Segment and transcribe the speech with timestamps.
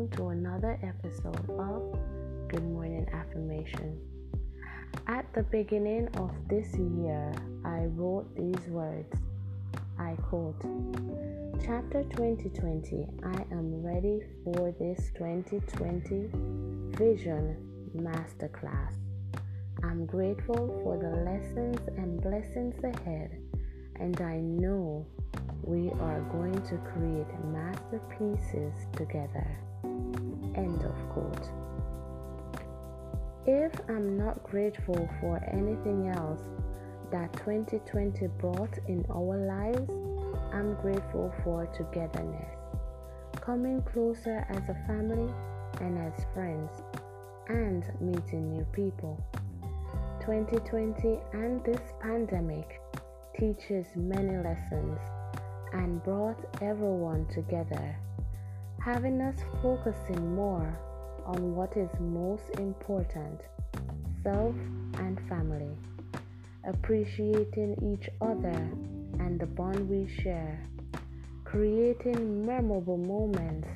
[0.00, 1.98] episode of
[2.48, 4.00] Good Morning Affirmation.
[5.06, 7.34] At the beginning of this year,
[7.66, 9.14] I wrote these words.
[9.98, 10.58] I quote
[11.62, 16.30] Chapter 2020 I am ready for this 2020
[16.96, 17.56] Vision
[17.94, 18.94] Masterclass.
[19.82, 23.38] I'm grateful for the lessons and blessings ahead,
[23.96, 25.06] and I know
[25.62, 29.58] we are going to create masterpieces together.
[30.54, 31.48] End of quote.
[33.46, 36.42] If I'm not grateful for anything else
[37.10, 39.90] that 2020 brought in our lives,
[40.52, 42.54] I'm grateful for togetherness,
[43.40, 45.32] coming closer as a family
[45.80, 46.70] and as friends,
[47.48, 49.18] and meeting new people.
[50.20, 52.80] 2020 and this pandemic
[53.38, 54.98] teaches many lessons
[55.72, 57.96] and brought everyone together,
[58.80, 60.78] having us focusing more
[61.26, 63.40] on what is most important
[64.22, 64.54] self
[64.98, 65.76] and family,
[66.66, 68.70] appreciating each other
[69.18, 70.66] and the bond we share,
[71.44, 73.68] creating memorable moments,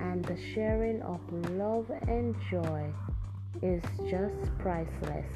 [0.00, 1.20] and the sharing of
[1.52, 2.92] love and joy
[3.62, 5.26] is just priceless.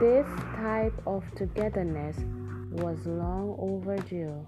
[0.00, 2.16] This type of togetherness
[2.72, 4.46] was long overdue.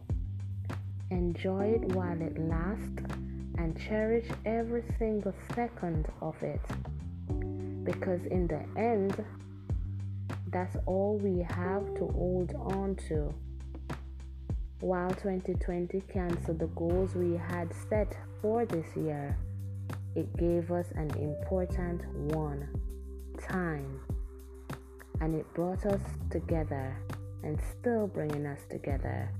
[1.11, 3.03] Enjoy it while it lasts
[3.59, 6.61] and cherish every single second of it.
[7.85, 9.25] Because in the end,
[10.49, 13.33] that's all we have to hold on to.
[14.81, 19.37] While 2020 canceled the goals we had set for this year,
[20.17, 22.69] it gave us an important one
[23.39, 24.01] time.
[25.21, 26.97] And it brought us together
[27.43, 29.31] and still bringing us together.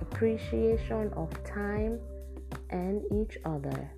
[0.00, 1.98] Appreciation of time
[2.70, 3.90] and each other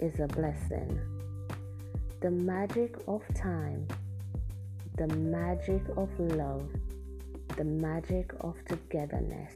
[0.00, 0.98] is a blessing.
[2.20, 3.86] The magic of time,
[4.96, 6.66] the magic of love,
[7.58, 9.52] the magic of togetherness.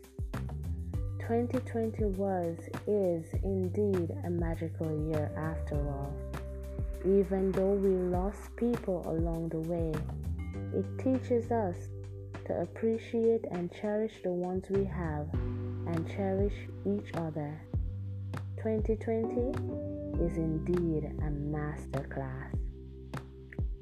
[1.20, 6.12] 2020 was, is indeed a magical year after all.
[7.06, 9.94] Even though we lost people along the way,
[10.74, 11.76] it teaches us
[12.44, 15.26] to appreciate and cherish the ones we have
[15.90, 16.54] and cherish
[16.86, 17.60] each other.
[18.58, 22.54] 2020 is indeed a master class.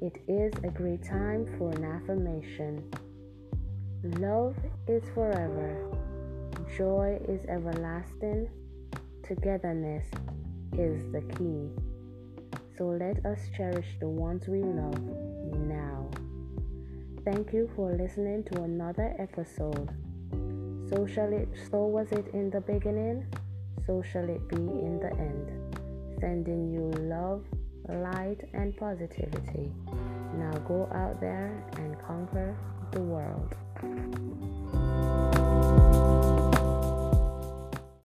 [0.01, 2.89] It is a great time for an affirmation.
[4.19, 4.55] Love
[4.87, 5.85] is forever.
[6.77, 8.49] Joy is everlasting.
[9.23, 10.05] Togetherness
[10.73, 11.69] is the key.
[12.77, 15.01] So let us cherish the ones we love
[15.67, 16.09] now.
[17.25, 19.89] Thank you for listening to another episode.
[20.89, 23.25] So shall it so was it in the beginning,
[23.85, 25.47] so shall it be in the end.
[26.19, 27.43] Sending you love,
[27.87, 29.71] light and positivity.
[30.35, 32.57] Now go out there and conquer
[32.91, 33.53] the world.